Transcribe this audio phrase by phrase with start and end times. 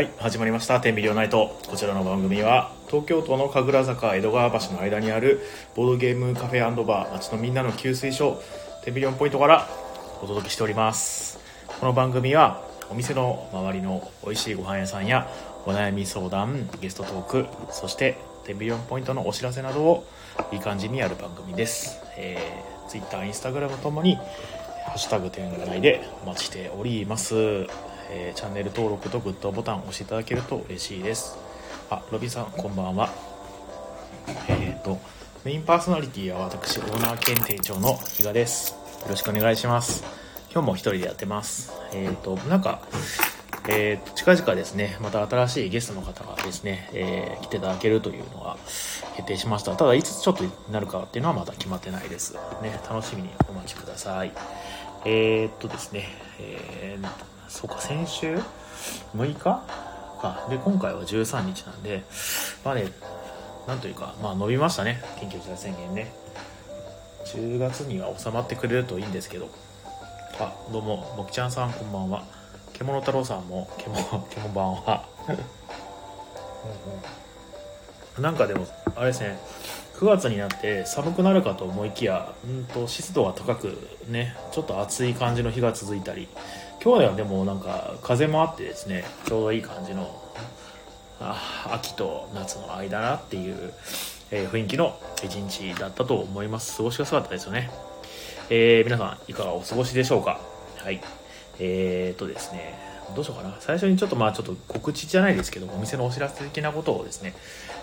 [0.00, 5.42] はい始まりました「天秤両ナイト」こちらの番組は東京都の神楽坂江戸川橋の間にある
[5.76, 8.40] ボードゲームカフェバー町のみんなの給水所
[8.82, 9.68] 天秤4ポイントから
[10.22, 11.38] お届けしております。
[11.78, 15.28] この番組はお店の周りの美味しいご飯屋さんや
[15.66, 20.06] お悩み相談ゲストトークそして天秤4ポイントのお知らせなどを
[20.50, 27.66] いい感じにやる番組です、えー、Twitter、Instagram ともにハッシュタグ天内でお待ちしております、
[28.12, 31.38] えーチャンネル登録とグッドボタンを押していただけると嬉しいです。
[31.90, 33.10] あロビンさんこんばんは。
[34.48, 34.98] えっ、と
[35.44, 38.72] メインパーソナリティは私オーナー兼店長の比嘉です。
[38.72, 40.04] よろしくお願いします。
[40.52, 41.72] 今日も一人でやってます。
[41.92, 42.82] えっ、となんか
[43.68, 48.56] えーと近々ですねまた新しいゲストの方がですね、えー来ていただけるというのが
[49.16, 49.76] 決定しました。
[49.76, 52.34] ただいつちょっとになるかっていうのはまだ決まってないです。
[52.62, 54.32] ね楽しみにお待ちください。
[55.04, 56.08] えー、っとですね、
[56.40, 57.02] えー、
[57.50, 58.38] そうか、先週
[59.16, 59.62] ？6日？
[60.20, 60.46] か。
[60.48, 62.04] で、今回は13日なんで、
[62.64, 62.84] まあね、
[63.66, 66.12] なんというか、まあ伸びましたね、緊急事態宣言ね。
[67.26, 69.50] 10月には収まってくれるといいんですけど。
[70.38, 72.24] あ、どうも、もきちゃんさんこんばんは。
[72.72, 75.04] 獣太郎さんも、けも、けもばんは。
[78.18, 79.38] なんかでも、あれですね、
[79.94, 83.76] 9月になって寒くなるかと思いきや、うんと湿度が高く
[84.08, 86.28] ね、ちょっと暑い感じの日が続いたり、
[86.82, 90.18] 今日はでもなんか風もあってですね、ちょうどいい感じの、
[91.20, 93.74] あ秋と夏の間なっていう、
[94.30, 96.78] えー雰囲気の一日だったと思います。
[96.78, 97.70] 過ごしやすかったですよね。
[98.48, 100.40] えー皆さんいかがお過ごしでしょうか？
[100.78, 101.02] はい。
[101.58, 102.78] えー、とですね、
[103.14, 103.54] どうしようかな。
[103.60, 107.34] 最初にちょっとまあちょっと告知じゃないですけど、お店のお知らせ的なことをですね、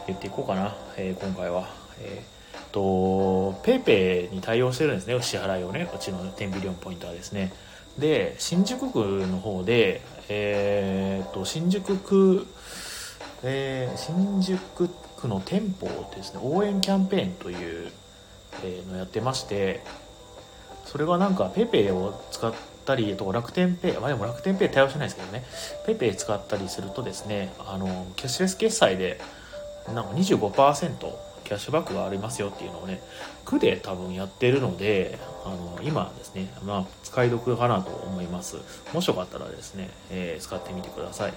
[0.08, 1.70] 言っていこうかな、えー今回は。
[2.02, 7.54] えーっと、ペイペイに対応してるんですね、支払いをね、うちのテンビリオンポイントはですね。
[7.98, 12.48] で、新宿区の方で、えーっと、新宿区、
[13.44, 17.92] えー新宿区の店舗ですね、応援キャンペーンという、
[18.64, 19.82] えーのやってまして、
[20.86, 22.54] それがなんか PayPay を使っ
[22.86, 25.44] たりと楽天ペイ、まあでも楽天ペイ対応してないですけどね、
[25.88, 29.20] PayPay 使ったりするとですね、あの、キャッシュレス決済で
[29.94, 30.98] なんか25%
[31.44, 33.02] キャッシュバックがありますよっていうのをね、
[33.48, 38.58] 区で多分やってるので、あの、今ですね、まあ、使い得かなと思います。
[38.94, 41.34] もしよかったらですね、えー使ってみてください。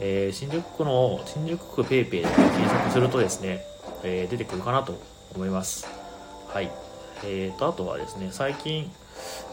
[0.00, 3.64] えー新宿区の、新宿区 PayPay で検索するとですね、
[4.02, 4.98] えー出てくるかなと
[5.34, 5.86] 思います。
[6.48, 6.70] はい。
[7.22, 8.90] えーと、あとはですね、最近、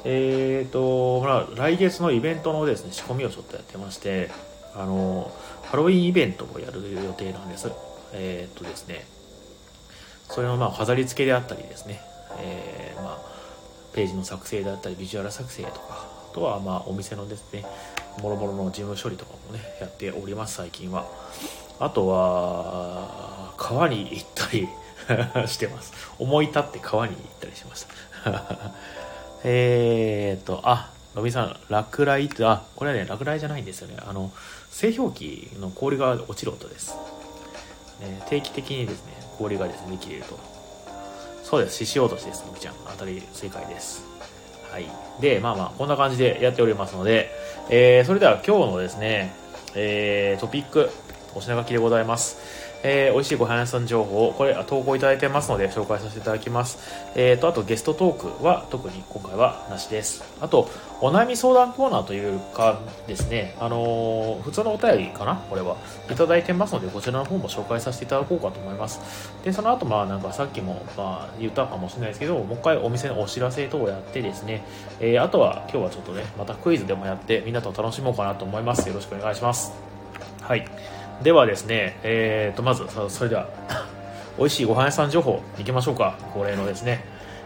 [0.05, 4.31] えーと、まあ、来月のイベントのですね、仕込みをちょっとやってまして、
[4.75, 5.29] あの、
[5.63, 7.69] ハロウィンイベントをやる予定なんです。
[8.13, 9.05] えーとですね、
[10.31, 11.99] それのまあ飾り付けであったりですね、
[12.39, 13.17] えーまあ、
[13.93, 17.65] ページの作成であったり、ビジュアル作成とか、あとはまあお店のですね、
[18.21, 21.05] もろもろの事務処理とかもね、やっております、最近は。
[21.79, 24.69] あとは、川に行ったり
[25.47, 25.93] してます。
[26.17, 27.85] 思い立って川に行ったりしまし
[28.23, 28.71] た。
[29.43, 33.97] えーっと、あ、のびさん、落雷って、あ、これはね、落雷じゃないんですよね。
[34.07, 34.31] あの、
[34.69, 36.95] 製氷機の氷が落ちる音です。
[37.99, 40.37] ね、定期的にですね、氷がですね、切れると。
[41.43, 42.75] そうです、獅子落としです、みきちゃん。
[42.87, 44.03] 当たり正解です。
[44.71, 44.85] はい。
[45.19, 47.31] で、まあまあ、こんな感じでやっておりますので、
[47.69, 49.33] えー、それでは今日のですね、
[49.75, 50.89] えー、トピック、
[51.33, 52.37] お品書きでございます。
[52.83, 56.79] えー、美味しいご飯屋さん情報を、これ、投稿いただいてますので、紹介させていただきます。
[57.15, 60.23] えーと、あとゲストトークは特に今回はなしです。
[60.41, 60.69] あと、
[61.01, 65.77] お悩み相談コーナーというかですね、あのー普通のお便りかなこれは。
[66.09, 68.99] いただいてますので、こちらの方も紹介させていただこうかと思います。
[69.43, 74.63] で、その後、まあ、なんかさっきも、まあ、言ったかもしれないですけど、もう一回お店のお知らせ等をやってですね、
[74.99, 78.87] えーあとは今日はちょっとね、またクイズでもやって、みんなと楽しもうかなと思います。
[78.87, 79.73] よろしくお願いします。
[80.41, 80.65] はい。
[81.23, 83.47] ではですね、えーと、まず、それでは、
[84.37, 86.15] 美味しいご飯屋さん情報いきましょうか。
[86.33, 87.03] 恒例のですね。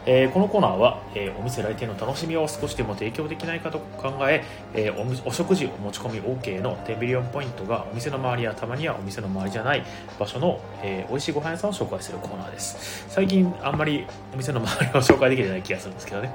[0.07, 4.43] えーこのコーナーは、えーお店来店の楽しみを少しでも提供できないかと考え
[4.73, 9.83] えーお食事お持ち込み OK の10ビリオンポイントがお店の周りやたまにはお店の周りじゃない
[10.19, 13.05] 場所の、えー美味しいご飯屋さんを紹介するコーナーです。
[13.09, 16.31] 最近あんまりお店の周りを紹介できてない気がするんですけどね。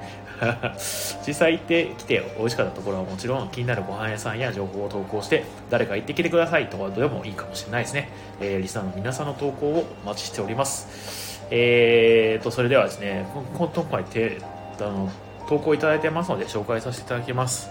[1.27, 8.09] 実際行ってきて美味しかったところはもちろん気になるご飯屋さんや情報を投稿して誰か行ってきてくださいとかでもいいかもしれないですね、
[8.39, 11.20] えーリスナーの皆さんの投稿をお待ちしております。
[11.51, 14.37] えーと、それではですね、今回て
[14.79, 15.11] あの
[15.47, 17.69] 投稿いただいてますので紹介させていただきます。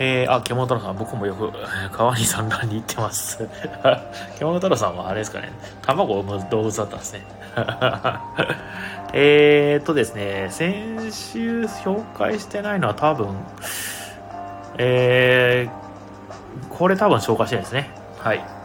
[0.00, 1.52] えー、あ、獣太郎さん、僕もよく
[1.96, 3.48] 川に産卵に行ってます。
[4.34, 7.24] 獣太郎さんはあれですかね、卵を産む動物だったんですね。
[9.16, 13.28] えーとですね、先週紹介してないのは多分、
[14.78, 17.90] えー、これ多分消化してないですね。
[18.18, 18.63] はい。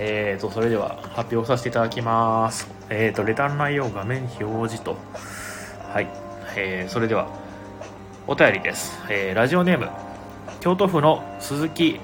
[0.00, 2.70] えーと、それでは発表させていただきます。
[2.88, 4.96] えーと、レターの内容画面表示と。
[5.92, 6.08] はい。
[6.56, 7.28] えー、それでは、
[8.26, 8.96] お便りです。
[9.08, 9.88] えー、ラジオネーム、
[10.60, 11.98] 京都府の鈴木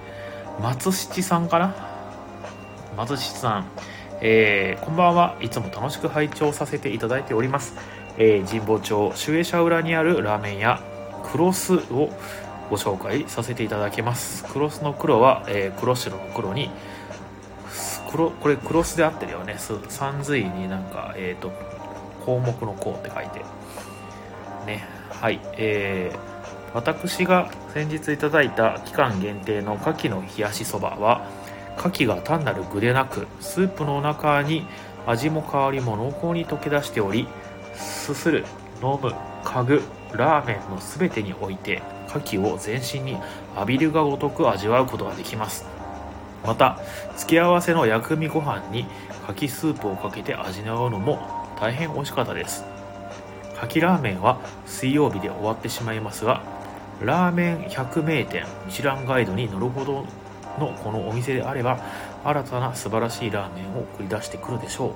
[0.61, 1.75] 松七さんかな？
[2.97, 3.67] 松七さん。
[4.21, 5.37] えー、こんばんは。
[5.41, 7.75] いつも楽しく拝聴させていただいております。
[8.19, 10.81] えー、神保町守衛者裏にあるラーメン屋、
[11.31, 12.11] クロスを
[12.71, 14.45] ご紹介させていただきます。
[14.45, 16.71] クロスの黒は、えー、黒白の黒に、
[18.15, 19.57] 黒これクロスで合ってるよね。
[19.89, 21.51] 三髄になんか、えっ、と、
[22.25, 23.41] 項目の項って書いて。
[24.67, 24.87] ね。
[25.11, 25.41] はい。
[25.57, 26.35] えー
[26.75, 31.25] 私が先日いただいた期間限定の牡蠣の冷やしそばは
[31.79, 34.67] 牡蠣が単なる具でなくスープの中に
[35.07, 37.29] 味も香りも濃厚に溶け出しており
[37.77, 38.45] すする
[38.83, 39.15] 飲む
[39.45, 39.83] 嗅ぐ
[40.17, 43.19] ラーメンの全てにおいて牡蠣を全身に
[43.55, 45.74] 浴びるがごとく味わうことができます
[46.45, 46.79] また
[47.17, 48.87] 付け合わせの薬味ご飯に
[49.29, 51.19] 牡蠣スープをかけて味わうのも
[51.59, 52.65] 大変美味しかったです。
[53.57, 56.43] 牡蠣ラーメンは水曜日で終わってしまいますが
[57.01, 60.05] ラーメン百名店ミシュランガイドに乗るほど
[60.59, 61.81] のこのお店であれば
[62.25, 64.93] 新たな素晴らしいラーメンを送り出してくるでしょう。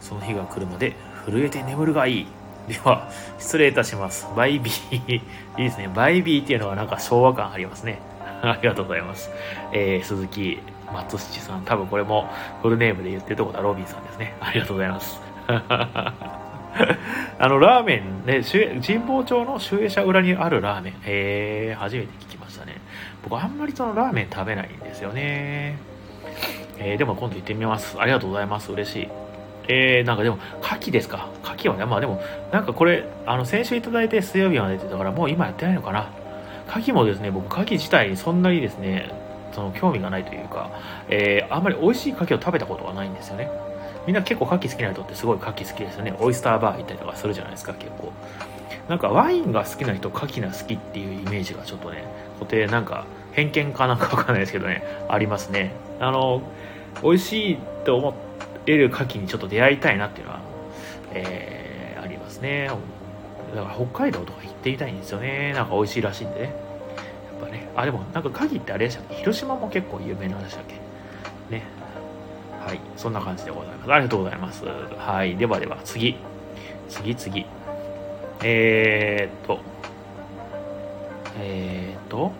[0.00, 0.96] その日が来るまで
[1.26, 2.26] 震えて眠るがいい。
[2.68, 4.28] では失礼いたします。
[4.36, 5.16] バイビー。
[5.16, 5.22] い
[5.58, 5.88] いですね。
[5.94, 8.00] バイビーっていうのはなんか昭和感ありますね。
[8.42, 9.30] ありがとうございます、
[9.72, 10.60] えー、鈴木。
[10.92, 12.28] 松七さん多分これも
[12.62, 15.20] フルネームで言ってるところはロビンさんですねありがとうございます
[17.40, 20.94] あの、ラーメンね、神保町の集英社裏にあるラーメン。
[21.06, 22.76] え、初めて聞きましたね。
[23.22, 25.78] 僕あんまりそのラーメン食べないんですよね。
[26.78, 27.96] えー、でも今度行ってみます。
[27.98, 28.70] ありがとうございます。
[28.72, 29.08] 嬉しい。
[29.68, 31.28] えー、なんかでも、牡蠣ですか？
[31.42, 36.10] 牡蠣はね、まあでも、なんかこれ、あの、先週いただいて水曜日までってたから、もう今やってないのかな？
[36.68, 39.10] 牡蠣もですね、僕、牡蠣自体そんなにですね、
[39.52, 40.70] その興味がないというか、
[41.08, 43.50] えー、あんまり美味しい牡蠣を食べたことがないんですよね。
[44.06, 46.14] みんな結構牡蠣好きな人ってすごい牡蠣好きですよね。
[46.18, 48.12] オイスターバー行ったりとかするじゃないですか、結構。
[48.88, 52.04] なんかワインが好きな人、牡蠣が好きっていうイメージがちょっとね、
[52.38, 55.72] 固定、なんか偏見かなんかわかんないですけどね、ありますね。
[56.00, 56.40] あの、
[57.02, 58.14] 美味しいと思
[58.66, 60.40] える牡蠣にちょっと出会いたいなっていうのは、
[61.12, 62.70] えー、ありますね。
[63.54, 65.52] だから北海道とか行ってみたいんですよね。
[65.54, 66.67] なんか美味しいらしいんでね。
[67.40, 67.68] ぱね。
[67.76, 69.14] あ、でもなんか牡蠣ってあれでしたっけ？
[69.16, 70.74] 広島も結構有名なんでしたっけ？
[71.54, 71.62] ね。
[72.66, 73.92] はい、そんな感じでございます。
[73.92, 74.64] ありがとうございます。
[74.64, 76.16] はい、ではでは次。
[76.88, 77.46] 次次。
[78.42, 79.60] えー、っと、
[81.40, 82.32] えー、っと、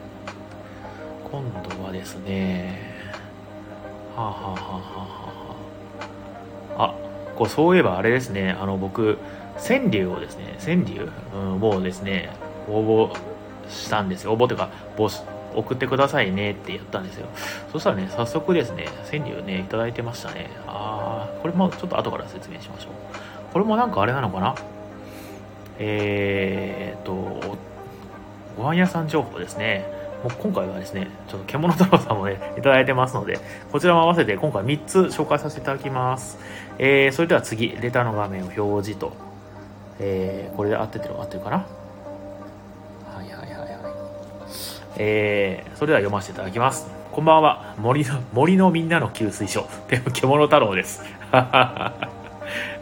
[1.30, 2.78] 今度はですね、
[4.14, 4.58] はあ、はあはあは
[6.76, 6.94] あは、あ、
[7.36, 9.18] こうそういえばあれですね、あの僕、
[9.56, 12.30] 川柳をですね、川柳、うん、もうですね、
[12.68, 13.18] 応募
[13.68, 14.32] したんですよ。
[14.32, 15.20] 応募というか、募集
[15.54, 17.26] 送ってくださいねってやったんですよ。
[17.72, 20.50] そしたらね、早速ですね、川柳ね、いただいてましたね。
[20.66, 22.92] あー、これもちょっと後から説明しましょう。
[23.52, 24.54] これもなんかあれなのかな？
[25.78, 27.12] えーっと、
[28.56, 29.86] ご飯屋さん情報ですね。
[30.22, 33.38] もう今回はですね、ちょっと獣太郎さんもね、いただいてますので、
[33.72, 36.38] こちらも合わせて今回3つ紹介させていただきます。
[36.78, 39.12] えー、それでは次、レターの画面を表示と、
[40.00, 41.66] えー、これで合っててる合ってるかな？
[44.98, 46.88] えー、それでは読ませていただきます。
[47.12, 47.74] こんばんは。
[47.78, 49.68] 森の、森のみんなの給水所。
[49.88, 51.02] でも、獣太郎です。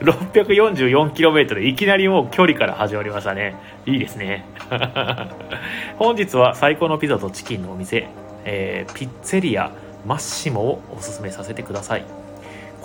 [0.00, 3.56] 644km いきなりもう距離から始まりましたね。
[3.84, 4.44] いいですね。
[5.98, 8.08] 本日は最高のピザとチキンのお店、
[8.44, 9.70] えーピッツェリア
[10.06, 12.25] マッシモをおすすめさせてください。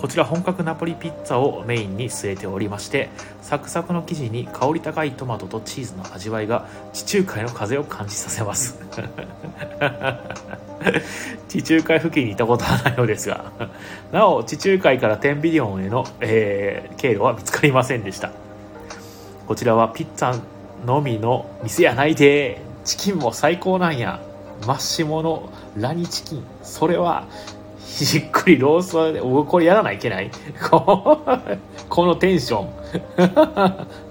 [0.02, 3.08] こちら本格ナポリピッツァをメインに据えておりまして
[3.40, 8.80] サクサクの生地に香り高いトマトとチーズの味わいが地中海の風を感じさせます。
[11.48, 13.52] 地中海付近にいたことはないのですが
[14.10, 18.32] なお地中海からテンビリオンへの、えー経路は見つかりませんでした。
[19.46, 20.40] こちらはピッツァ
[20.84, 24.20] のみの店やないでチキンも最高なんや。
[24.66, 26.44] マッシモのラニチキン。
[26.62, 27.26] それは
[27.98, 30.30] じっくりローストで、これやらないけない？
[30.70, 32.68] このテンション。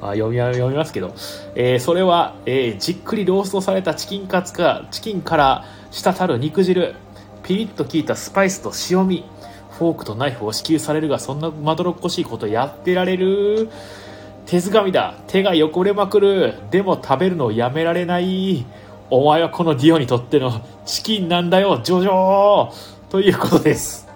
[0.01, 1.13] まあ読み読みますけど、
[1.55, 6.93] えーそれは、えーじっくりローストされたチキンカツか、チキンから滴る肉汁、
[7.43, 9.23] ピリッと効いたスパイスと塩味、
[9.71, 13.69] フォークとナイフを支給されるが、そんなまどろっこしいことやってられる。
[14.45, 15.15] 手づかみだ。
[15.27, 16.53] 手が汚れまくる。
[16.71, 18.65] でも食べるのをやめられない。
[19.09, 22.69] お前はこのディオにとってのチキンなんだよジョジョ
[23.11, 24.07] ということです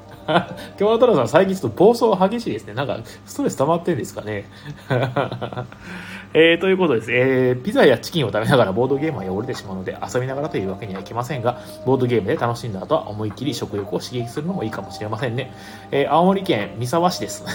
[0.79, 2.73] 京太郎さん最近ちょっと暴走激しいですね。
[2.73, 4.45] なんか、ストレス溜まってんですかね。
[6.33, 7.11] えー、ということです。
[7.11, 15.53] えー、ピザやチキンを食べながらボードゲームは汚れてしまうので、遊びながらというわけにはいきませんが、ボードゲームで楽しんだ後は思いっきり食欲を刺激するのもいいかもしれませんね。
[15.91, 17.43] えー、青森県三沢市です。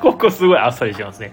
[0.00, 1.32] ここすごいあっさりしますね。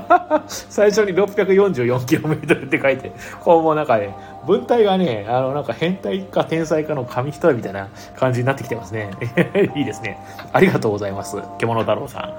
[0.46, 4.14] 最初に 644km って書いて、こうもうなんかね、
[4.46, 9.10] 文体がね、あのなんか変態か天才かの紙一重みたいな感じになってきてますね。
[9.76, 10.18] いいですね。
[10.52, 11.36] ありがとうございます。
[11.58, 12.34] 獣太郎さん。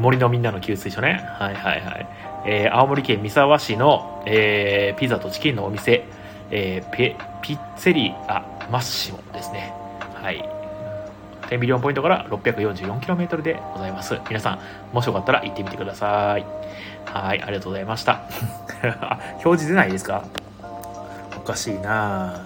[0.00, 1.24] 森のみんなの給水所ね。
[1.38, 2.06] はいはいはい。
[2.44, 6.04] えー、青森県三沢市の、えー、ピザとチキンのお店、
[6.50, 9.72] えー、ペピッツェリアマッシモですね。
[10.14, 10.44] はい。
[11.48, 14.18] 10ミリオンポイントから 644km でございます。
[14.28, 14.58] 皆さん、
[14.92, 16.46] もしよかったら行ってみてください。
[17.04, 18.22] はい、ありがとうございました。
[19.44, 20.24] 表示出ないですか？
[21.42, 22.44] おかしいな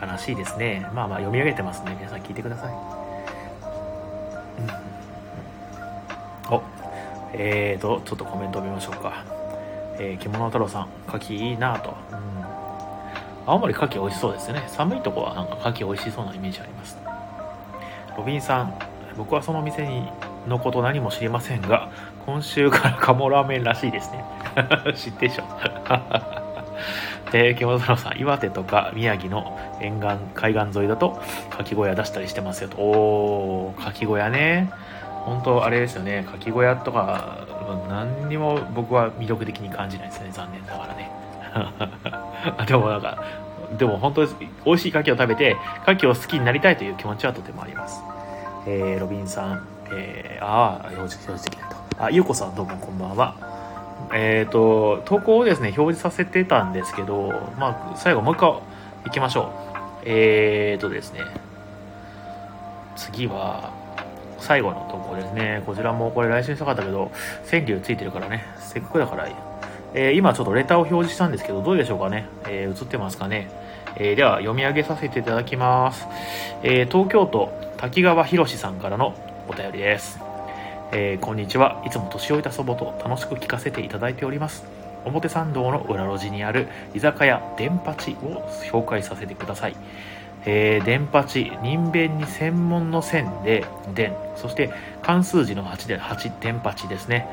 [0.00, 0.88] 悲しいですね。
[0.94, 1.96] まあまあ読み上げてますね。
[1.98, 2.72] 皆さん聞いてください。
[6.48, 6.62] うん、お、
[7.32, 9.24] えーと、ちょっとコメント見ましょうか。
[9.98, 11.96] えー、獣太郎さん、牡蠣いいなと。
[12.12, 12.18] うん。
[13.44, 14.62] 青森牡蠣美味しそうですね。
[14.68, 16.96] 寒いとこはなんか牡蠣美味しそうなイメージあります。
[18.16, 18.78] ロビンさん、
[19.16, 20.08] 僕はその店に
[20.46, 21.90] のこと何も知りませんが、
[22.24, 24.24] 今週から鴨ラーメンらしいですね。
[24.94, 25.44] 知ってでしょ。
[27.34, 32.76] えー、獣太郎さん、岩手とか宮城の沿岸、海岸沿いだと、かき小屋出したりしてますよと。
[32.76, 34.70] おー、かき小屋ね。
[35.24, 37.44] 本当あれですよね、かき小屋とか、
[37.88, 41.10] 何にも僕は魅力的に感じないですね、残念ながらね。
[42.68, 43.24] でもなんか、
[43.78, 44.28] でも本当に
[44.64, 45.56] 美味しい牡蠣を食べて、
[45.88, 48.00] 牡蠣を好きになりたいという気持ちはとてもあります。
[48.66, 51.76] えー、ロビンさん、えー、ああ、表示、表示できないと。
[52.04, 53.53] あ、ゆうこさんどうもこんばんは。
[54.12, 58.50] えっ、ー、と、投稿をですね、表示させてたんですけど、まあ、最後もう一回
[59.04, 59.52] 行きましょ
[60.04, 60.04] う。
[60.04, 61.20] えっ、ー、とですね、
[62.96, 63.72] 次は、
[64.38, 65.62] 最後の投稿ですね。
[65.64, 67.10] こちらもこれ来週にしたかったけど、
[67.50, 69.26] 川柳ついてるからね、せっかくだから
[69.96, 72.26] えー、今ちょっとレターを表示したんですけど、どうでしょうかね。
[72.48, 73.48] えー、映ってますかね。
[73.96, 76.06] えー、では、読み上げさせていただきます。
[76.62, 79.14] え東京都滝川博さんからの
[79.48, 80.33] お便りです。
[80.96, 81.82] えこんにちは。
[81.84, 84.64] いつも年老いた祖母と楽しく聞かせていただいております。
[85.04, 89.76] 表参道の裏路地にある居酒屋電八を紹介させてください。
[90.46, 94.70] えー、電八、人弁に専門の線で電、そして
[95.02, 97.26] 関数字の8で8電八ですね。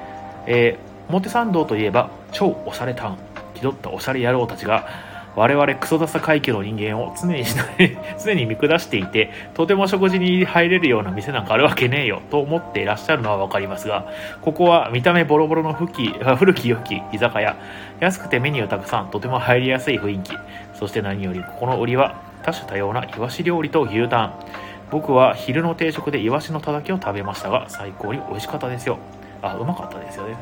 [0.47, 3.17] えー表参道といえば超おしゃれタウン
[3.53, 4.87] 気取ったおしゃれ野郎たちが
[5.35, 7.43] 我々クソダサ階級の人間を常に
[8.23, 14.05] 常に見下していてとても食事に入れるような店なんかあるわけねえよと思っていらっしゃるのは分かりますが
[14.41, 17.55] ここは見た目ボロボロの古き古き良き居酒屋。
[17.99, 20.33] 安くてメニューたくさんとても入りやすい雰囲気。
[20.73, 24.33] そして何よりここの売りは多種多様なイワシ料理と牛タン。
[24.89, 28.97] 僕は昼の定食でイワシのたたきを食べましたが最高に美味しかったですよ。
[29.41, 30.35] あうまかったですよね。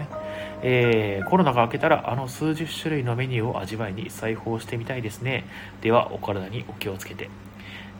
[0.62, 5.46] えー、コロナが明けたらあの数十種類のメニューを味わいに裁縫してみたいですね。
[5.82, 7.29] ではお体にお気をつけて、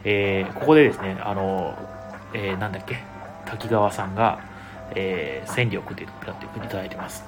[0.04, 1.78] えー、ここでですねあの、
[2.34, 2.98] えー、なんだっけ？
[3.46, 4.40] 滝川さんが、
[4.96, 7.24] えー、戦力でやっていただいてます。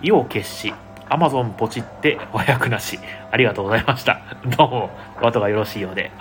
[0.00, 0.72] 意を決し
[1.08, 2.98] アマゾンポチって和訳なし。
[3.30, 4.20] ありがとうございました。
[4.56, 6.10] どうもお後がよろしいようで。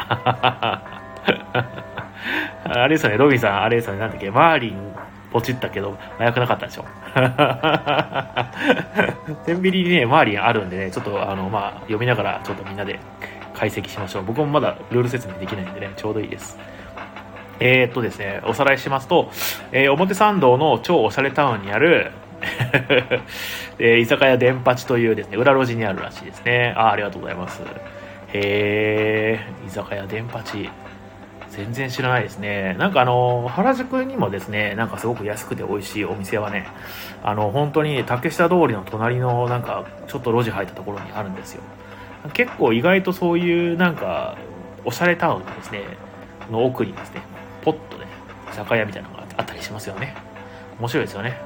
[2.69, 4.31] あれですよねロビンさんあれですよねなんだっけ？
[4.31, 4.93] マーリン
[5.31, 6.85] ポチったけど、早くなかったでしょ。
[9.45, 12.99] 天秤にね、周りにあるんでね、ちょっとあの、まあ、読みながら、ちょっとみんなで
[13.53, 14.23] 解析しましょう。
[14.23, 16.57] 僕もまだルール説明できないんでね、ちょうどいいです。
[17.59, 19.31] えー、っとですね、おさらいしますと、
[19.71, 22.11] えー、表参道の超おしゃれタウンにある
[23.79, 26.73] えー、居酒屋電八というですね、裏路地にあるらしいですね。
[26.77, 27.61] あありがとうございます。
[28.33, 30.69] へえ、居酒屋電八。
[31.57, 32.75] 全然知らないですね。
[32.77, 36.67] なんかあの、原宿にもですね、なんかすごく安くて美味しいお店はね、
[37.23, 41.63] あの、本当に竹下通りの隣のなんか、ちょっと路地入ったところにあるんですよ。
[42.33, 44.37] 結構意外とそういうなんか、
[44.85, 45.81] おしゃれタウンですね、
[46.51, 47.21] の奥にですね、
[47.63, 48.05] ポッとね、
[48.51, 50.15] 酒屋みたいなのがあったりしますよね。
[50.79, 51.41] 面白いですよね。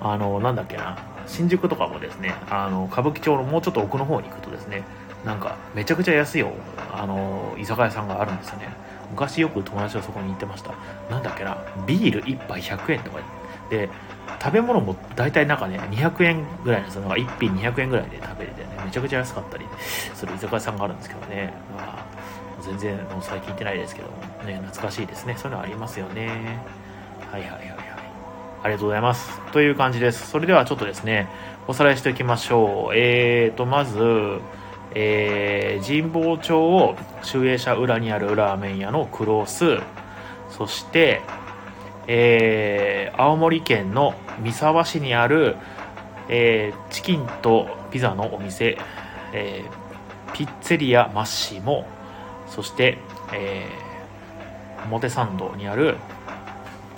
[0.00, 4.82] あの、なんだっけな、新宿とかもですね、あの、歌舞伎町のもうちょっと奥の方に行くとですね、
[5.24, 6.44] なんか、めちゃくちゃ安い
[6.92, 8.87] あの、居酒屋さんがあるんですよね。
[9.10, 10.74] 昔よく友達とそこに行ってました。
[11.10, 11.58] なんだっけな。
[11.86, 13.18] ビール1杯100円とか。
[13.70, 13.88] で
[14.40, 19.66] 食べ物も大体なんかね200円ぐらいなんですよなんか1品200円ぐらいで食べれてねめちゃくちゃ安かったり
[20.14, 22.06] する居酒屋さんがあるんですけどね、まあ、
[22.62, 24.08] 全然もう最近行ってないですけど
[24.46, 25.36] ね懐かしいですね。
[25.36, 26.60] そういうのありますよね。
[27.30, 27.78] はいはいはいはい。
[28.62, 29.40] ありがとうございます。
[29.52, 30.28] という感じです。
[30.28, 31.28] それではちょっとですね、
[31.68, 32.96] おさらいしておきましょう。
[32.96, 33.98] えーと、まず、
[34.94, 39.82] えー、神保町を集英社裏にあるラーメン屋のクロース
[40.50, 41.20] そして、
[42.06, 45.56] えー青森県の三沢市にある、
[46.28, 48.78] えーチキンとピザのお店、
[49.32, 51.86] えーピッツェリアマッシモ
[52.46, 52.98] そして、
[53.32, 55.96] えー表参道にある、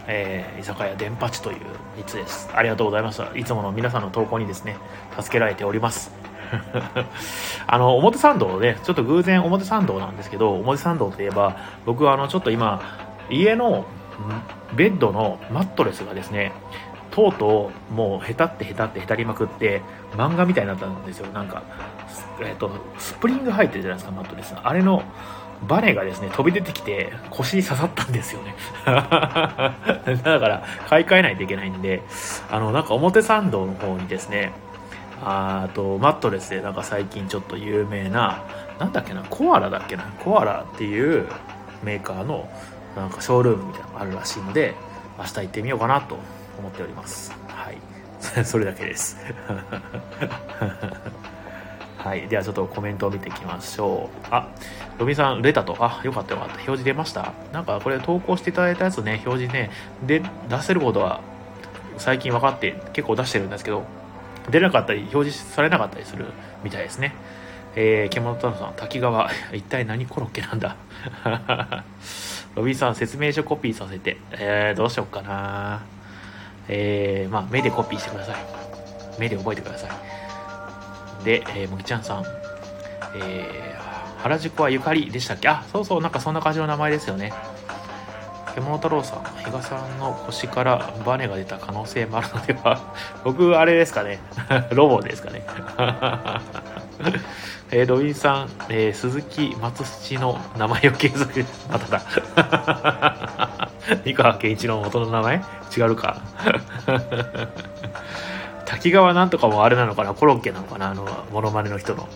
[0.07, 1.59] えー居酒屋電八という
[1.97, 2.51] 3つです。
[2.55, 4.77] ありがとうございましたいつもの皆さんの投稿にですね
[5.19, 6.20] 助けられております。
[7.67, 12.81] あの表参道ねちょっと偶然表参道なんですけど表参道といえば僕はあのちょっと今
[13.31, 13.85] 家の
[14.75, 16.53] ベッドのマットレスがですね
[17.11, 19.83] とうとうもうへたってへたってへたりまくって
[20.17, 21.27] 漫画みたいになったんですよ。
[21.33, 21.63] なんか、
[22.41, 25.03] えっとスプリング入ってるじゃないですかマットレスあれの
[25.67, 28.55] バネがですね飛び出てきて腰に刺さったんですよね。
[28.85, 32.03] だから買い替えないといけないんで
[32.51, 34.53] あのなんか表参道の方にですね
[35.23, 38.45] あとマットレスでなんか最近ちょっと有名な
[38.79, 41.27] なんだっけなコアラだっけなコアラっていう
[41.83, 42.49] メーカーの
[42.97, 44.75] なんかショールームみたいなのがあるらしいので
[45.19, 46.17] 明日行ってみようかなと
[46.59, 47.33] 思っております。
[47.49, 47.79] はい。
[48.45, 49.19] それだけです。
[51.99, 52.27] はい。
[52.29, 54.27] ではちょっとコメントを見ていきましょう。
[54.31, 54.49] あ
[54.99, 55.77] ロビンさんレタと。
[55.79, 56.55] あよかったよかった。
[56.55, 57.33] 表示出ました。
[57.53, 59.71] なんかこれ投稿していただいたやつね表示ね
[60.03, 61.21] で出せることは
[61.99, 63.85] 最近分かって結構出してるんですけど
[64.51, 66.27] 出なかったり表示されなかったりする
[66.65, 67.15] みたいですね。
[67.77, 69.31] えー、獣太郎さん滝川。
[69.53, 70.77] 一体何コロッケなんだ？
[72.57, 74.17] ロビンさん説明書コピーさせて。
[74.33, 75.83] えー、どうしよっかな。
[76.69, 78.37] えー、まあ目でコピーしてください。
[79.19, 81.25] 目で覚えてください。
[81.25, 82.25] で、えー、むきちゃんさん。
[83.17, 85.49] えー、原宿はゆかりでしたっけ？
[85.49, 87.33] あそうそうなんかそんな感じの名前ですよね。
[88.55, 92.95] 獣太郎さん比嘉さんの腰からバネが出た可能性もあるのでは？
[93.25, 94.19] 僕あれですかね。
[94.73, 95.43] ロボですかね。
[97.73, 101.45] えー、ロビンさん、えー鈴木松土の名前を継続。
[101.71, 102.03] まただ。
[104.05, 105.41] 三河健一の元の名前？
[105.77, 106.21] 違うか。
[108.65, 110.15] 滝川なんとかもあれなのかな？
[110.15, 110.91] コロッケなのかな？
[110.91, 112.09] あのモノマネの人の。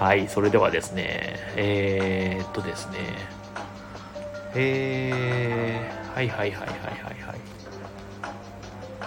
[0.00, 2.96] はいそれではですねえー、っとですね
[4.54, 7.40] えー、はいはいはいはいはいはい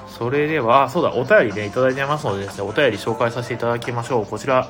[0.08, 4.26] それでは、そうだ、お便りね、いただいてますのでですね、お便り紹介させていただきましょう。
[4.28, 4.70] こちら、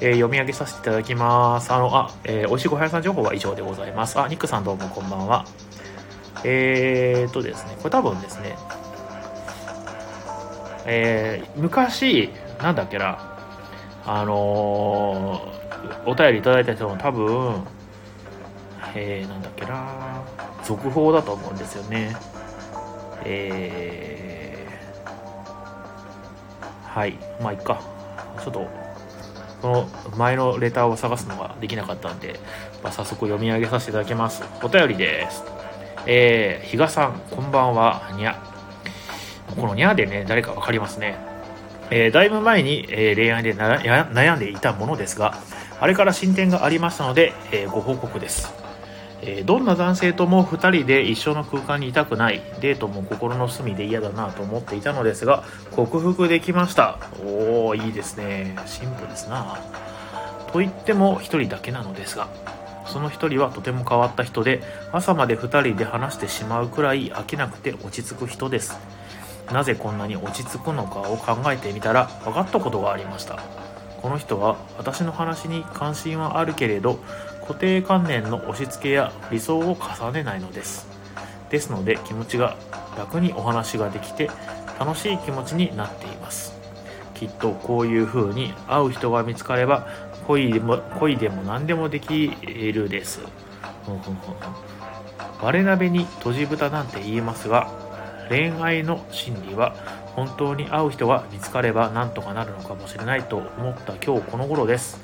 [0.00, 1.72] えー読み上げさせていただきます。
[1.72, 4.18] あの、あ、えー、美味しいごはん屋さん情報は以上でございます。
[4.18, 5.44] あ、ニックさんどうもこんばんは。
[6.44, 8.56] えーっとですね、これ多分ですね、
[10.86, 12.30] えー昔、
[12.62, 13.35] なんだっけな、
[14.06, 15.56] あのー
[16.04, 17.64] お便りいただいた人も多分、
[18.94, 20.22] えー、なんだっけな、
[20.64, 22.16] 続報だと思うんですよね。
[23.24, 27.80] えー、はい、まあいっか。
[28.42, 28.68] ちょっと、
[29.62, 32.38] この前のレターを探すのができなかったんで、
[32.82, 34.44] まあ、早速読み上げさせていただきます。
[34.62, 35.44] お便りです。
[36.06, 38.40] えー、比嘉さん、こんばんは、にゃ。
[39.56, 41.16] このにゃでね、誰かわかりますね。
[41.90, 45.34] えーだいぶ前に、えー恋愛で悩んでいたものですが、
[45.80, 48.52] あれから進展がありましたので、えーご報告です。
[49.22, 56.98] えどんな男性とも2人で一緒の空間にいたくないデートも心の隅で嫌だなと思っていたのですが克服できました。
[57.24, 58.56] おおいいですね。
[58.66, 59.58] シンプルですな。
[60.52, 62.28] と言っても1人だけなのですが
[62.86, 68.78] その1人はとても変わった人で朝まで2人で話してしまうくらい飽きなくて落ち着く人です。
[69.52, 73.38] なぜこんなに落ち着くのかを考えてみたら分かったことがありました。
[74.02, 76.98] この人は私の話に関心はあるけれど
[77.40, 80.86] 固定観念の押し付けや理想を重ねないのです。
[81.50, 82.56] ですので気持ちが
[82.98, 84.30] 楽にお話ができて
[84.78, 86.54] 楽しい気持ちになっています。
[87.14, 89.86] きっとこういう風に会う人が見つかれば
[90.26, 93.20] 恋でも恋でも何でもできるです。
[95.40, 97.85] 我鍋に閉じ蓋なんて言いますが
[98.28, 99.74] 恋愛の心理は
[100.14, 105.00] 本当に会う人が見つかればなんとかなるのかもしれないと思った今日この頃です。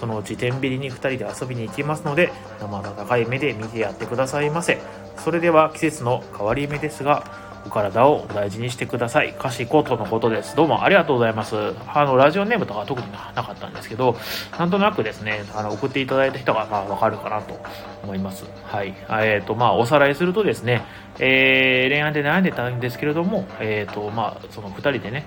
[0.00, 4.78] そのうち天秤に2人で遊びに行きますので生温かい目で見てやってくださいませ。
[5.18, 9.34] それでは季節の変わり目ですがお体をお大事にしてください。
[9.34, 10.54] かしことのことです。
[10.54, 11.56] どうもありがとうございます。
[11.92, 14.16] あのラジオネームとかは特になかったんですけど
[14.56, 17.58] なんとなくですねあの送っていただいた人がまあわかるかなと
[18.04, 18.44] 思います。
[18.64, 18.94] はい。
[19.08, 20.82] えーとまあおさらいするとですね
[21.18, 25.26] えー恋愛で悩んでたんですけれどもえーとまあその2人でね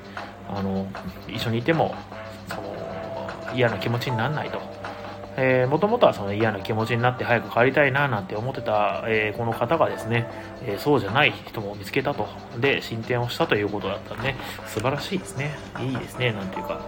[0.50, 0.88] あの
[1.28, 1.94] 一緒にいても
[2.48, 2.74] その
[3.54, 4.62] 嫌な気持ちにならないと、
[5.42, 10.30] えもともとはその嫌な気持ちになって早く帰りたいななんて思ってた、えー、この方がですね、
[10.66, 12.28] えー、そうじゃない人も見つけたと。
[12.60, 14.36] で、進展をしたということだったんで、
[14.68, 15.58] 素晴らしいですね。
[15.80, 16.82] いいですね、なんていうか。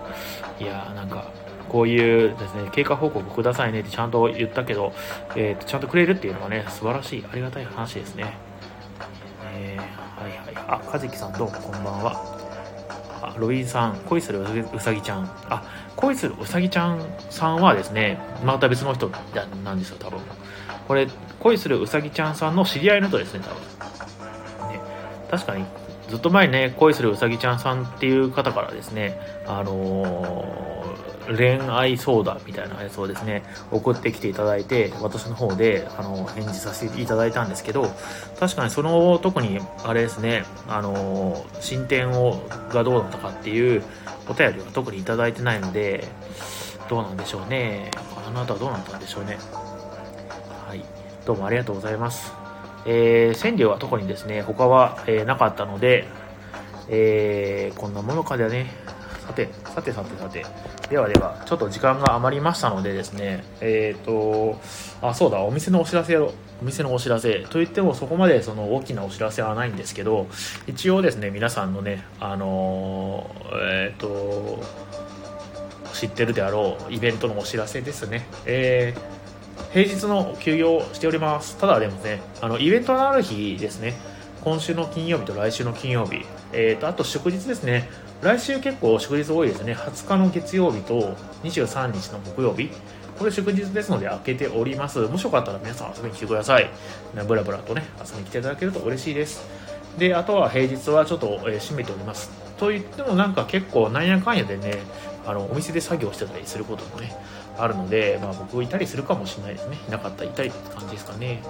[0.60, 1.32] いやーなんか、
[1.70, 4.92] こういうですね、経過報告くださいねってちゃんと言ったけど、
[5.38, 8.34] えー、ちゃんとくれるっていうのはね、素晴らしい、ありがたい話ですね。
[9.56, 10.66] えー、はいはい。
[10.68, 12.42] あ、かじきさんどうもこんばんは。
[13.22, 15.24] あ、ロビンさん、恋するうさぎちゃん。
[15.50, 15.64] あ、
[16.02, 19.10] 恋するうさぎちゃんさんはですね、また別の人
[19.64, 20.20] なんですよ、多分。
[20.88, 21.08] これ、
[21.40, 24.74] 恋するうさぎちゃんさんの知り合いの人ですね、多分。
[24.74, 24.80] ね、
[25.30, 25.66] 確かに、
[26.10, 37.90] ずっと前にね、恋するうさぎちゃんさんっていう方からですね、あのー、恋愛相談みたいなやつをですね、送ってきていただいて、私の方で、あの、返事させていただいたんですけど、
[38.40, 43.84] 確かにその、特に、あれですね、あの、進展を、がどうだったかっていう
[44.28, 46.08] お便りは特にいただいてないので、
[46.90, 47.92] どうなんでしょうね。
[48.28, 49.38] あなたはどうなったんでしょうね。
[50.68, 50.84] はい。
[51.26, 52.34] どうもありがとうございます。
[52.86, 56.08] えー、川柳は特にですね、他は、えー、なかったので、
[56.90, 58.72] えー、こんなものかでね、
[59.26, 60.46] さて、さてさてさて、
[60.92, 64.60] ではでは、ちょっと時間が余りましたのでですね、えっ、ー、と、
[65.02, 70.28] あ、そうだ、お店のお知らせを、お店のお知らせといってもそこまでその大きなお知らせはないんですけど、
[70.68, 74.62] 一応ですね、皆さんのね、あのえっ、ー、と、
[75.94, 78.28] 知ってるであろうイベントのお知らせですね。
[78.46, 79.22] えー
[79.72, 81.56] 平日の休業しております。
[81.58, 83.94] ただでもね、あの、イベントのある日ですね、
[84.44, 87.90] 今週の金曜日と来週の金曜日、えーと、あと祝日ですね、
[88.22, 92.70] 来週結構祝日多いですね、20日の月曜日と23日の木曜日、
[93.18, 95.00] これ祝日ですので開けております。
[95.00, 96.70] もしよかったら皆さん遊びに来てください。
[97.28, 99.44] ブラブラとね、遊びに来ていただけると嬉しいです。
[99.98, 102.30] で、あとは平日はちょっと、えー、閉めております。
[102.58, 104.78] と言ってもなんか結構なんやかんやでね、
[105.26, 107.16] あの、お店で作業してたりすることもね、
[107.58, 109.78] あるので、まあ、僕いたりするかもしれないですね。
[109.88, 111.42] いなかったらいたりって感じですかね。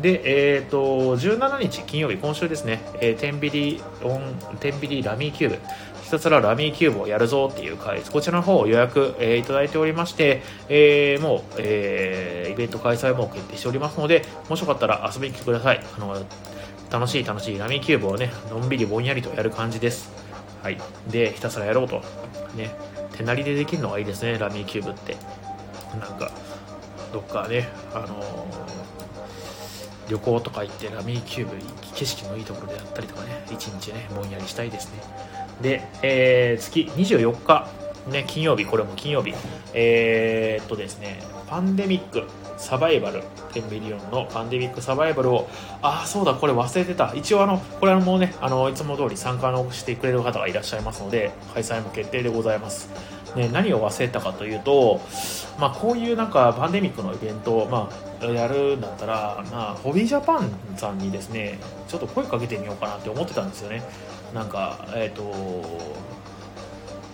[0.00, 5.58] で、えっ、ー、と、17日金曜日、今週ですね、えー、テンビリオン、テンビリラミーキューブ、
[6.02, 15.80] ひたすらラミーキューブをやるぞっていう回、こちらの方を予約、えー、いただいておりまして、えー、もう、えー、イベント開催も決定しておりますので、もしよかったら遊びに来てください。
[15.96, 16.16] あの、
[16.90, 20.12] 楽しい楽しいラミーキューブをね、のんびりぼんやりとやる感じです。
[20.62, 20.78] はい。
[21.10, 22.02] で、ひたすらやろうと。
[22.56, 22.74] ね。
[23.16, 25.16] 手なりでできるのがいいですね、ラミーキューブって。
[26.00, 26.30] なんか
[27.12, 31.56] どっかねあのー、旅行とか行ってラミーキューブ
[31.94, 35.02] 景色のいいところでやったりとかね一日ねぼんやりしたいですね。
[35.60, 37.68] で、えー、月24日
[38.10, 39.34] ね金曜日これも金曜日。
[39.72, 42.24] えー、っとですねパンデミック
[42.56, 45.48] サバイバルテンビリオンのパンデミックサバイバルを
[45.82, 47.12] ああそうだこれ忘れてた。
[47.14, 52.88] 一応あのこれはもうねあのいつも通り参加のしてくれる方がいらっしゃいますので開催も決定でございます。
[53.36, 55.00] ね、何を忘れたかというと、
[55.58, 63.82] まあ、こういうなんかパンデミックのイベント、まあ、やるんだったら、まあ、ホビージャパンさんにですねちょっと声かけてみようかなって思ってたんですよね。
[64.32, 65.22] なんかえっ、ー、と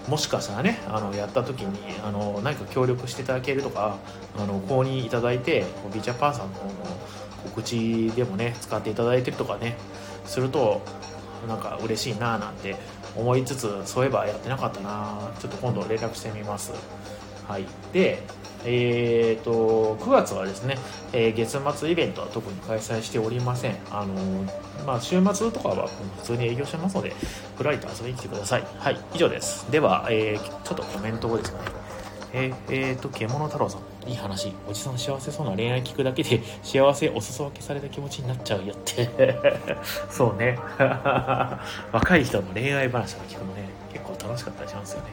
[0.08, 3.98] もしかしたらねあのやった時にあの何か協力していただけるとか
[4.36, 6.56] あの購入いただいてホビージャパンさんの
[7.44, 9.76] 告知でもね使っていただいてるとかね
[10.24, 10.80] すると
[11.46, 12.76] なんか嬉しいななんて
[13.16, 16.72] 思いつつそういえばやってなかったなちょっと今度連絡してみます
[17.46, 18.22] はいで
[18.64, 20.76] えーと、9月はですね、
[21.12, 23.76] えー、月末イベントは特に開催しておりません。
[23.90, 27.14] あのー、まあ、週末とかは普通に営業してますので、
[27.56, 28.64] ふらりと遊びに来てください。
[28.78, 29.70] はい、以上です。
[29.70, 31.58] では、えー、ちょっとコメントをですね、
[32.34, 33.80] えー、えー、と、獣太郎さん。
[34.06, 34.52] いい話。
[34.68, 39.08] おじさん幸せそうな恋愛聞くだけで幸せお裾分けされた気持ちになっちゃうよって
[40.10, 40.58] そうね。
[41.92, 45.06] 若い人の恋愛話を聞くのね、結構楽しかったりしますよね。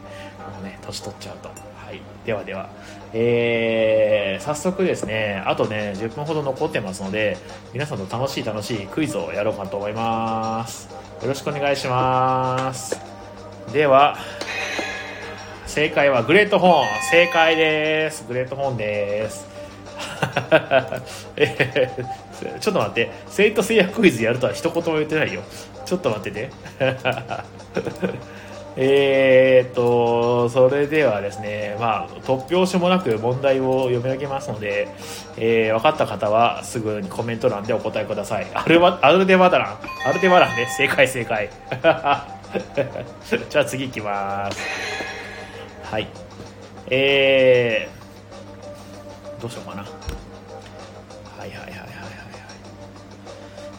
[0.53, 1.49] もうね、年取っちゃうと。
[1.49, 2.01] はい。
[2.25, 2.69] ではでは。
[3.13, 7.37] えー、早速ですね、あとね、10分ほど残ってますので、
[7.73, 10.89] 皆さんと楽しい楽しいクイズをやろうかと思います。
[11.21, 12.99] よろしくお願いします。
[13.71, 14.17] では、
[15.77, 16.85] 正解はグレートホーン。
[17.11, 18.25] 正解です。
[18.27, 19.47] グレートホーンです。
[22.59, 23.11] ちょっと待って。
[23.27, 25.43] セイトセイヤクイズやるとは一言も言ってないよ。
[25.85, 26.49] ちょっと待ってて。
[28.75, 34.87] えっと、それではですね、まあ、突拍子もなく問題を読み上げますので、
[35.37, 38.47] えー、分かった方はすぐにコメント欄でお答えください。
[38.55, 39.77] アルアルデバダラン。
[40.09, 40.65] アルデバランね。
[40.75, 41.51] 正解正解。
[43.47, 45.16] じゃあ次行きます。
[45.89, 46.07] はい。
[46.89, 49.83] えー、どうしようかな。
[49.83, 49.87] は
[51.39, 51.87] いはいはいはいはいはい。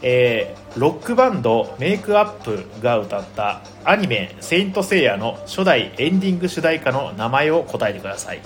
[0.03, 8.41] えー、ロックバンドメイクアップが歌ったアニメ「セイント・セイヤ」の初代エンディング主題歌の名前を答えてください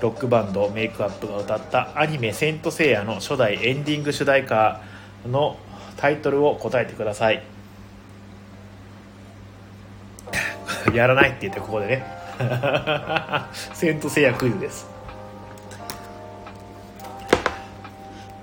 [0.00, 4.80] ロックバンドメイクアップが歌ったアニメ「セイント・セイヤ」の初代エンディング主題歌
[5.28, 5.58] の
[5.96, 7.42] タイトルを答えてください
[10.94, 12.15] やらないって言ってここでね
[13.74, 14.86] セント・セイヤクイズです。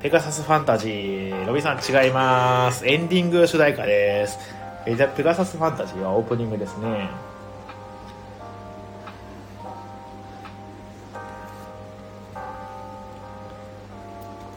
[0.01, 2.85] ペガサスファンタジーロビンさん違います。
[2.87, 4.37] エンディング主題歌です。
[4.85, 7.09] えじゃペガサスファンタジーはオープニングですね。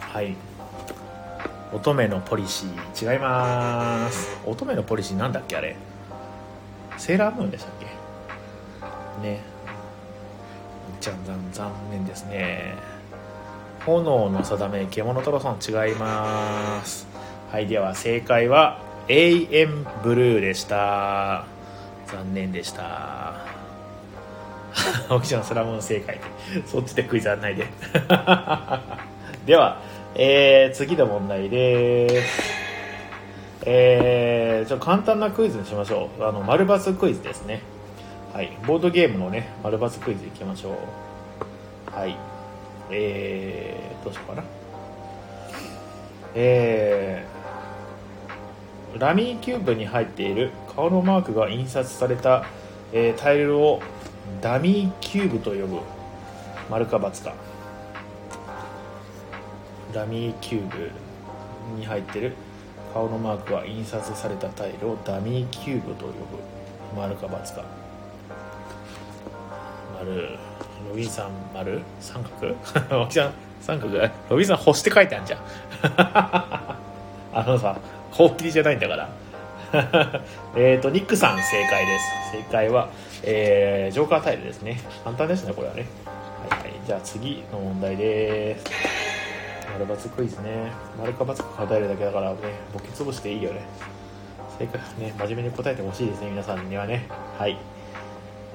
[0.01, 0.35] はい。
[1.72, 3.12] 乙女のポリシー。
[3.12, 4.37] 違います。
[4.46, 5.77] 乙女のポリシーなんだっけあれ。
[6.96, 7.95] セーラームーンでしたっけ？
[9.22, 9.40] ね。
[11.00, 12.74] じゃんざん残念ですね。
[13.85, 17.07] 炎の定め獣太郎さん違います。
[17.52, 21.46] はいでは正解は永遠ブルーでした。
[22.07, 23.35] 残念でした。
[25.11, 26.16] 沖ちゃんスラムン正解。
[26.16, 26.22] で
[26.66, 27.66] そっちでクイズ案内で。
[29.46, 29.81] では
[30.16, 32.42] えー、次の問題です。
[33.66, 36.24] えー、ちょ簡単なクイズにしましょう。
[36.24, 37.61] あの丸×クイズですね。
[38.37, 38.51] はい。
[38.66, 41.90] ボードゲームのね丸×クイズいきましょう。
[41.90, 42.14] はい。
[42.90, 44.44] えー、どうしようかな。
[46.35, 52.44] えー、ラミーキューブに入っている顔のマークが印刷された、
[52.92, 53.81] えー、タイルを
[54.42, 55.79] ダミーキューブと呼ぶ
[56.70, 57.33] 丸か×か。
[59.94, 60.90] ダミーキューブ
[61.79, 62.35] に入ってる
[62.92, 67.86] 顔のマークが印刷されたタイルをダミーキューブと呼ぶ丸か×か。
[70.07, 70.38] 丸
[70.88, 71.81] ロビンさん丸？
[72.01, 72.55] 三角？
[72.99, 73.33] 脇さん？
[73.61, 73.99] 三角？
[74.31, 75.40] ロビンさん星って書いてあるじゃん。
[77.38, 77.77] あのさ
[78.12, 79.09] ほうきりじゃないんだから。
[80.57, 82.05] えっとニックさん正解です。
[82.33, 82.88] 正解は、
[83.25, 84.81] えー、ジョーカータイルですね。
[85.05, 85.87] 簡単ですねこれはね。
[86.49, 86.73] はいはい。
[86.87, 88.64] じゃあ次の問題です。
[89.73, 90.71] 丸×クイズね。
[90.99, 92.37] 丸か×か答えるだけだからね
[92.73, 93.62] ボケ潰していいよね。
[94.59, 95.12] 正解ね。
[95.19, 97.09] 真面目に答えてほしいですね皆さんにはね。
[97.38, 97.59] はい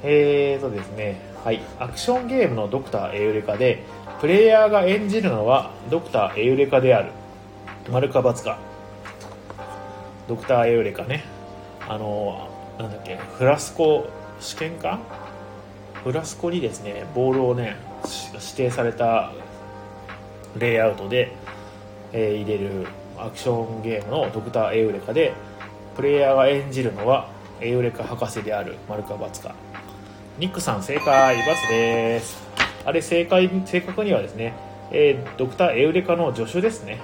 [0.03, 1.21] えーとですね。
[1.43, 1.61] はい。
[1.79, 3.83] アクションゲームのドクターエウレカで
[4.19, 7.11] プレイヤーが演じるのはドクターエウレカである。
[7.91, 8.57] 丸か×か。
[10.27, 11.23] ドクターエウレカね。
[11.87, 12.47] あの
[12.79, 14.07] なんだっけフラスコ
[14.39, 14.99] 試験官？
[16.03, 17.75] フラスコにですねボールをね
[18.33, 19.31] 指定された
[20.57, 21.31] レイアウトで、
[22.11, 22.87] えー、入れる
[23.17, 25.33] アクションゲームのドクターエウレカで
[25.95, 29.53] プレイヤーが演じるのはエウレカ博士である丸か×か。
[30.41, 32.41] ニックさん正解×です。
[32.83, 34.55] あれ正解正確にはですね、
[34.91, 36.99] えー、ドクターエウレカの助手ですね。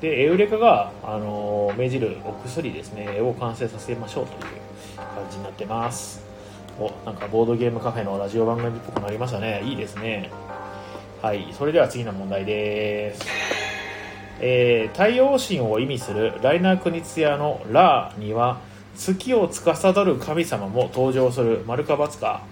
[0.00, 4.40] でエウレカが、あのー、命じるお薬ですねを完成させましょうという
[4.98, 6.24] 感じになってます。
[6.78, 9.62] おなんかボードゲームカフェのラジオ番組っぽくなりましたね。
[9.64, 10.30] いいですね。
[11.22, 13.26] はいそれでは次の問題です。
[14.38, 18.60] えー、太陽神を意味するライナー・クニツヤのラーには
[18.94, 22.48] 月を司る神様も登場する丸か×か。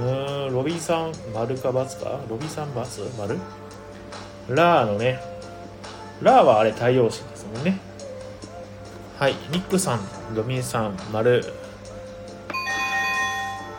[0.00, 2.20] うんロビーさん丸か×か？
[2.28, 3.38] ロビーさん×丸？
[4.48, 5.20] ラーのね。
[6.22, 7.78] ラーはあれ太陽神ですもんね。
[9.18, 10.00] はいニックさん
[10.34, 11.44] ロビンさん丸。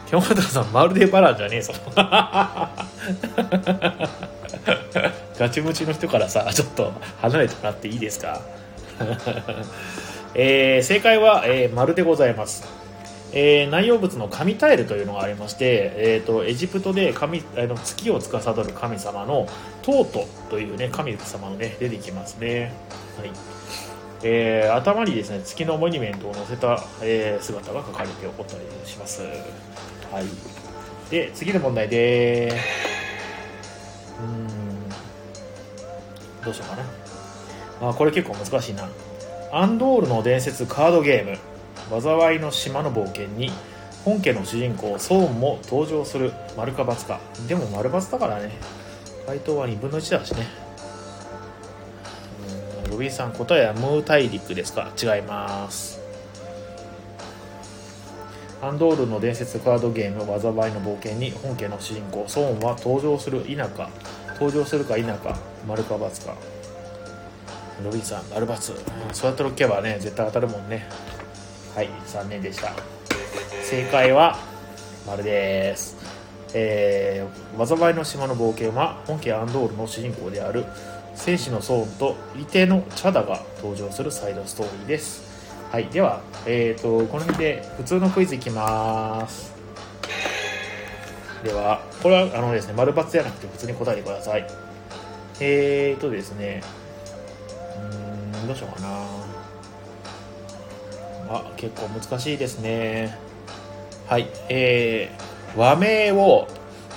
[0.07, 1.73] 京本さんまるでバラじゃねえぞ。
[5.39, 8.41] ガチムチの人からさちょっと離れてもらっていいですか？
[10.36, 12.63] えー、正解は、えー、丸でございます、
[13.34, 19.48] えー、内容物の神タイルというのがありまして、えーと、エジプトで神あの月を司る神様の
[19.82, 22.74] トートという、ね、神様の、ね、出てきますね、
[23.17, 23.32] はい。
[24.24, 29.22] えー、頭にですね月のモニュメントを載せた、えー、姿が書かれておったりします。
[29.22, 30.26] はい。
[31.10, 32.54] で次の問題で
[34.20, 34.48] うん。
[36.44, 36.84] どうしようかな。
[37.89, 38.88] あこれ結構難しいな。
[39.54, 41.38] アンドールの伝説カードゲーム。
[41.99, 43.51] 災いの島の冒険に
[44.06, 47.19] 本家の主人公ソーンも登場する丸か×か。
[47.47, 48.51] でも丸×だからね。
[49.25, 50.47] 回答は2分の1だしね。
[52.89, 54.91] ロビーさん答えはムー大陸ですか？
[55.01, 56.01] 違います。
[58.62, 63.89] アンドールの伝説カードゲーム災いの冒険に本家の主人公ソーンは登場する否か
[64.34, 66.36] 登場するか否か丸か×か。
[67.84, 68.73] ロビンさん丸×、そ
[69.23, 70.88] うやっておけばね絶対当たるもんね。
[71.73, 72.73] はい残念でした。
[73.63, 74.38] 正解は
[75.07, 75.95] 丸です。
[76.53, 80.65] えー、災いの島の冒険は本家アンドールの主人公である
[81.15, 85.23] 戦士のソーンとイテのチャダが登場するサイドストーリーです。
[85.71, 89.53] はいではえっ、とこの辺で普通のクイズいきます。
[91.41, 94.45] ではこれはあのですね丸×じゃなくて普通に答えてください。
[95.39, 96.62] えーとですね
[97.77, 99.31] うーんどうしようかな。
[101.34, 103.17] あ結構難しいですね。
[104.08, 106.48] はいえー、和名を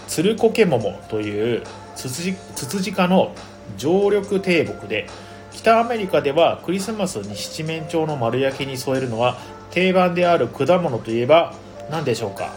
[0.08, 1.62] ツルコケモモという
[1.94, 3.34] ツツジツツジ科の
[3.76, 5.06] 常緑低木で
[5.52, 9.36] 北アメリカではクリスマスに七面鳥の丸焼きに添えるのは
[9.70, 11.54] 定番である果物といえば
[11.90, 12.52] 何でしょうか。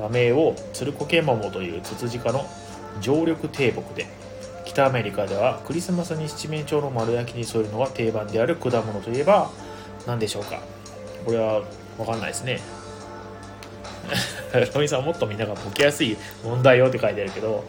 [0.00, 2.44] 和名をツルコケモモというツツジ科の
[3.00, 4.06] 常緑低木で
[4.64, 9.50] 北アメリカではクリスマスに七面鳥の丸焼きに添えるのは定番である果物といえば
[10.06, 10.60] 何でしょうか？
[11.24, 11.62] これは
[11.96, 12.60] 分かんないですね。
[14.74, 17.64] ロイさんもっとみんながボケやすい問題よって書いてあるけど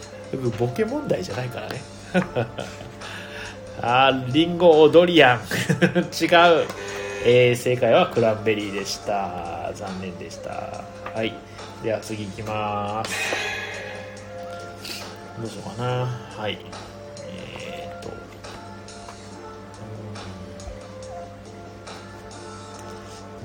[0.59, 1.81] ボケ問題じゃないからね。
[3.81, 5.45] あーリンゴドリアン違う、
[7.25, 9.71] えー正解はクランベリーでした。
[9.73, 10.83] 残念でした。
[11.15, 11.33] はい。
[11.83, 13.11] では次いきます。
[15.39, 16.07] どうしようかな。
[16.37, 16.57] はい。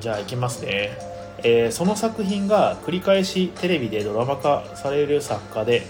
[0.00, 0.96] じゃあいきますね。
[1.42, 5.82] えーその作品が繰り返しテレビでドラマ化される作家で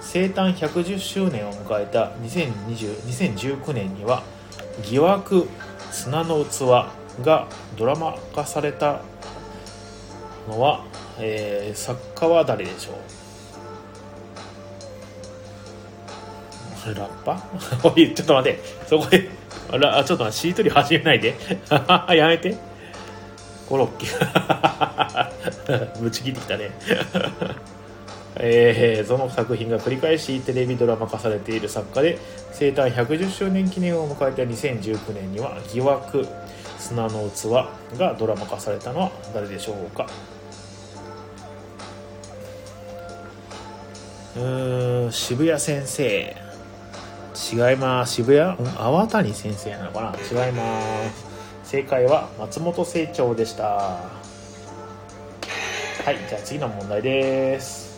[0.00, 3.00] 生誕110周年を迎えた2020
[3.36, 4.22] 2019年には
[4.88, 5.46] 「疑惑
[5.90, 6.86] 砂の器」
[7.24, 7.46] が
[7.76, 9.00] ドラマ化された
[10.48, 10.84] のは、
[11.18, 12.92] えー作家は誰でしょ
[16.90, 16.94] う？
[16.94, 17.42] ラッパ？
[17.84, 18.60] おいちょっと待って。
[18.86, 19.28] そこで
[19.70, 20.40] あらちょっと待って。
[20.40, 21.34] しりとり始めないで。
[22.14, 22.56] やめて。
[23.68, 24.06] コロッケ。
[26.00, 26.70] ぶち切ってきたね。
[28.36, 32.18] えーその作品が繰り返しテレビドラマ化されている作家で
[32.52, 36.26] 生誕110周年記念を迎えた2019年には「疑惑
[36.80, 37.44] 砂の器」
[37.96, 40.06] がドラマ化されたのは誰でしょうか？
[44.36, 44.40] う
[45.08, 46.36] ん渋谷先生。
[47.52, 48.14] 違います。
[48.14, 48.50] 渋谷？
[48.52, 50.46] ん粟谷先生なのかな？
[50.46, 50.62] 違いま
[51.12, 51.24] す。
[51.64, 53.64] 正解は松本清張でした。
[56.04, 57.94] はいじゃあ次の問題です。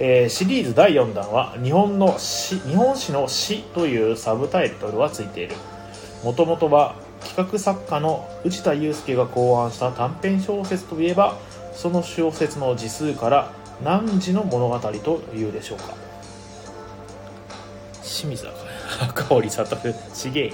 [0.00, 5.54] えーシリーズ第4弾は日本の詩日本史の詩というサブタイトルがついている。
[6.24, 11.36] もともとは企画作家の内田祐介が考案した短編小説といえば
[11.72, 13.52] その小説の字数から
[13.84, 15.94] 何時の物語というでしょうか。
[18.02, 18.48] 清水
[19.00, 20.52] 赤堀悟ちげえ。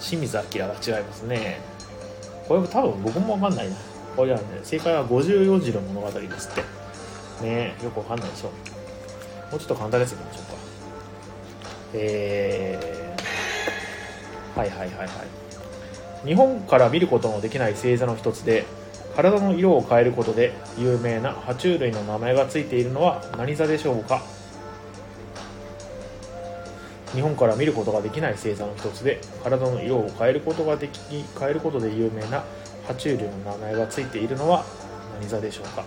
[0.00, 1.60] 清水明が違いますね。
[2.48, 3.76] これ多分僕も分かんないな。
[4.16, 7.44] これはね正解は54字の物語ですって。
[7.44, 8.48] ねよくわかんないでしょ。
[9.50, 10.56] もうちょっと簡単ですよちょっと
[11.94, 15.08] えー、はいはいはいはい。
[16.26, 18.64] 日本から見ることのできない星座の一つで
[19.14, 24.22] 体の色を変えることで有名な爬虫類の名前がついているのは何座でしょうか？
[27.14, 30.98] 日本から見ることができない星座の一つで体の色を変えることができ
[31.38, 32.44] 変えることで有名な
[32.86, 34.64] 爬虫類の名前がついているのは
[35.20, 35.84] 何座でしょうか？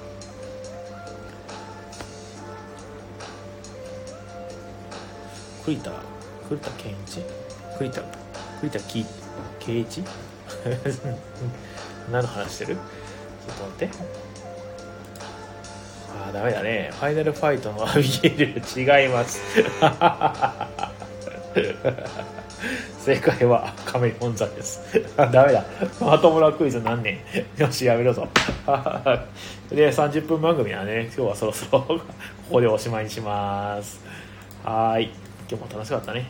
[5.65, 5.91] 栗田
[6.47, 7.21] 栗田健一？
[7.77, 8.01] 栗田
[8.62, 9.05] 栗田き
[9.60, 10.03] 圭一？
[12.12, 12.75] 何の話してる？
[12.75, 12.82] ちょ
[13.53, 13.89] っと待って。
[16.25, 16.89] ああダメだね。
[16.93, 18.47] ファイナルファイトのアビゲイル。
[19.01, 19.41] 違います
[22.99, 24.81] 正解はカメレオン座です。
[25.15, 25.63] ダメだ。
[25.99, 27.19] まともなクイズ何年
[27.57, 28.27] よしやめろぞ。
[29.71, 31.99] で30分番組はね今日はそろそろこ
[32.51, 34.01] こでおしまいにします。
[34.63, 35.09] はい。
[35.49, 36.27] 今日も楽しかったね。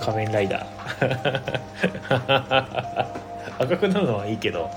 [0.00, 1.18] 仮面ライダー。
[3.58, 4.70] 赤くなるのはいいけど。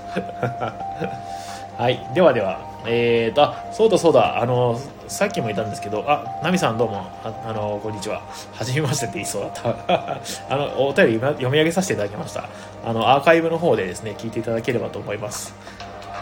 [1.78, 8.22] はいではではえーとあそうだそうだあのさっきも言ったんですけどあナミさんどうもああのこんにちは。
[8.52, 9.52] はじめましてって言いそうだっ
[9.86, 10.20] た。
[10.48, 12.44] あのお便り読み上げさせていただきました。
[12.84, 15.54] あのアーカイブの方でですね聞いていただければと思います。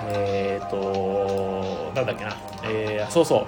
[0.09, 2.37] えーとなんだっけな。
[2.65, 3.39] えー、そうそう。
[3.39, 3.45] は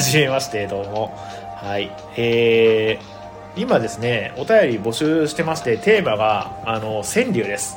[0.00, 1.14] じめましてどうも。
[1.56, 3.16] はいえー
[3.58, 7.76] 今ですねお便り募集してましてテーマがあの川柳です。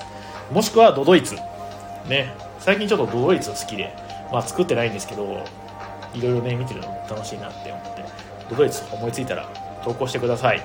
[0.51, 1.37] もしくはドドイツ。
[2.07, 2.33] ね。
[2.59, 3.93] 最近ちょっとドドイツ好きで
[4.31, 5.43] まあ作ってないんですけど
[6.13, 8.03] いろいろね見てるの楽しいなって思って
[8.49, 9.47] ドドイツ思いついたら
[9.83, 10.61] 投稿してください。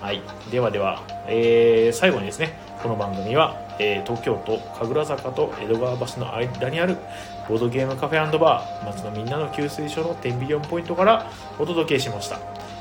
[0.00, 0.22] はい。
[0.50, 6.96] ではでは、えー最後にですねこの番組は、えー東京都神楽坂と江戸川橋の間にある
[7.48, 12.38] ボードゲームカフェバー街のみんなの給水所の天秤4ポイントからお届けしました。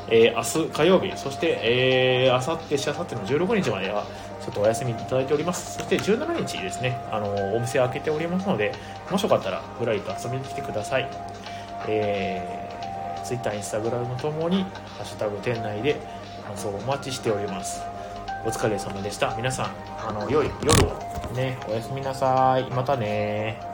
[0.08, 5.78] えー明日火曜日そして、えー、あさってしあさっての16日まではょっとお休みいただいております。
[5.78, 8.74] そして17日ですねあのお店開けておりますので
[9.10, 11.10] もしよかったらふらりと遊びに来てください。
[11.88, 14.64] えー、Twitter、Instagram ともに
[14.98, 15.96] 「ハッシュタグ店内」で
[16.46, 17.82] 感想をお待ちしております。
[18.46, 19.34] お疲れ様でした。
[19.36, 19.72] 皆さん
[20.08, 21.34] あの良い夜を。
[21.34, 22.70] ねおやすみなさい。
[22.72, 23.69] またね